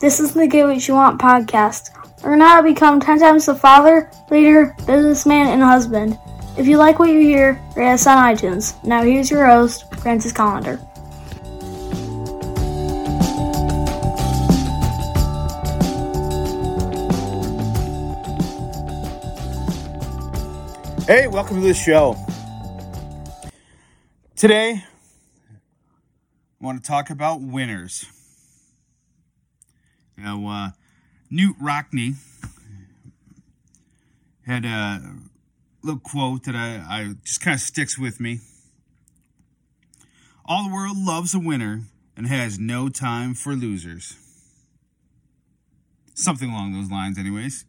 [0.00, 1.90] This is the Get What You Want podcast.
[2.22, 6.16] Learn how to become 10 times the father, leader, businessman, and husband.
[6.56, 8.80] If you like what you hear, rate us on iTunes.
[8.84, 10.78] Now here's your host, Francis Collender.
[21.08, 22.16] Hey, welcome to the show.
[24.36, 28.06] Today, I want to talk about winners.
[30.18, 30.70] Now, uh,
[31.32, 32.16] Knute Rockne
[34.46, 35.00] had a
[35.82, 38.40] little quote that I, I just kind of sticks with me.
[40.44, 41.82] All the world loves a winner
[42.16, 44.16] and has no time for losers.
[46.14, 47.64] Something along those lines, anyways.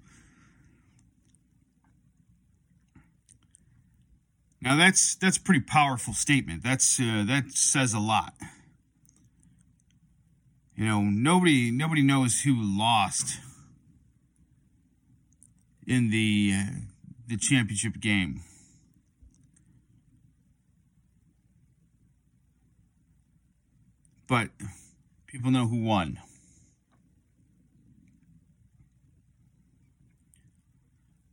[4.62, 6.64] Now that's that's a pretty powerful statement.
[6.64, 8.34] That's uh, that says a lot.
[10.80, 13.42] You know, nobody nobody knows who lost
[15.86, 16.72] in the uh,
[17.28, 18.40] the championship game.
[24.26, 24.52] But
[25.28, 26.18] people know who won.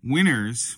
[0.03, 0.77] Winners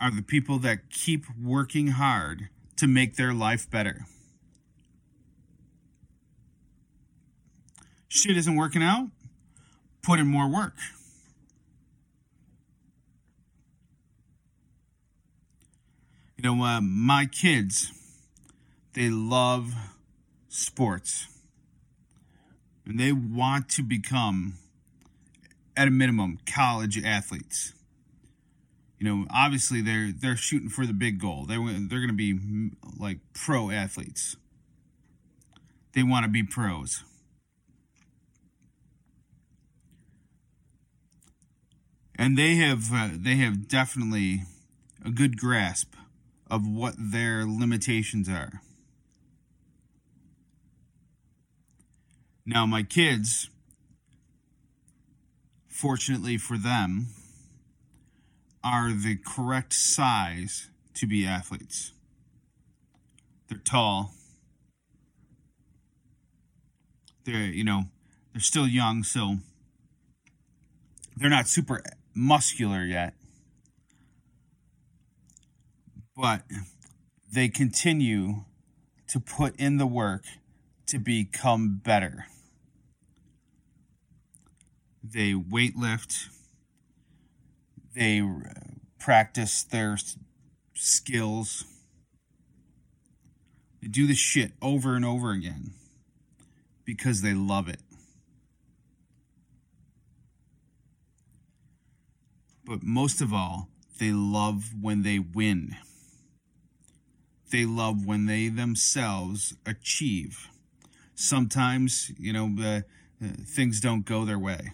[0.00, 4.06] are the people that keep working hard to make their life better.
[8.16, 9.08] Shit isn't working out,
[10.02, 10.74] put in more work.
[16.36, 17.92] You know, uh, my kids,
[18.94, 19.72] they love
[20.48, 21.28] sports.
[22.86, 24.54] And they want to become,
[25.76, 27.72] at a minimum, college athletes
[28.98, 31.44] you know, obviously they're they're shooting for the big goal.
[31.44, 34.36] They they're going to be like pro athletes.
[35.92, 37.04] They want to be pros.
[42.26, 44.42] And they have uh, they have definitely
[45.04, 45.94] a good grasp
[46.50, 48.62] of what their limitations are.
[52.44, 53.48] Now my kids
[55.68, 57.10] fortunately for them
[58.64, 61.92] are the correct size to be athletes.
[63.46, 64.10] They're tall.
[67.22, 67.84] They're, you know,
[68.32, 69.36] they're still young, so
[71.16, 71.80] they're not super
[72.16, 73.14] muscular yet.
[76.16, 76.42] But
[77.30, 78.44] they continue
[79.08, 80.24] to put in the work
[80.86, 82.26] to become better.
[85.04, 86.30] They weightlift
[87.96, 88.50] they uh,
[88.98, 89.96] practice their
[90.74, 91.64] skills.
[93.80, 95.72] They do the shit over and over again
[96.84, 97.80] because they love it.
[102.66, 103.68] But most of all,
[103.98, 105.76] they love when they win.
[107.50, 110.48] They love when they themselves achieve.
[111.14, 112.80] Sometimes, you know, uh,
[113.46, 114.72] things don't go their way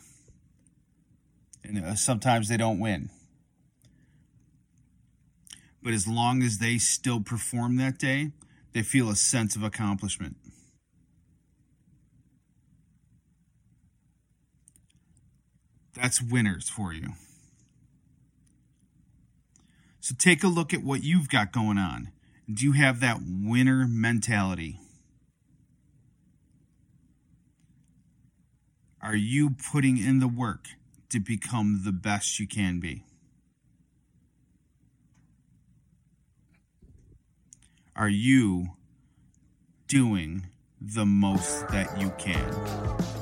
[1.65, 3.11] and uh, sometimes they don't win.
[5.83, 8.33] But as long as they still perform that day,
[8.73, 10.37] they feel a sense of accomplishment.
[15.95, 17.13] That's winners for you.
[20.03, 22.11] So take a look at what you've got going on.
[22.53, 24.79] Do you have that winner mentality?
[29.01, 30.67] Are you putting in the work?
[31.13, 33.05] to become the best you can be?
[37.95, 38.69] Are you
[39.89, 40.47] doing
[40.81, 43.22] the most that you can?